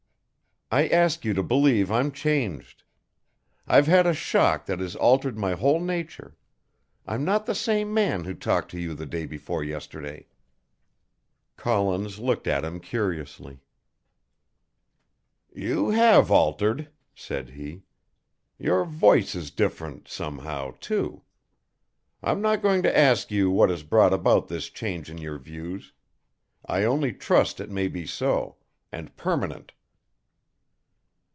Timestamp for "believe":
1.43-1.91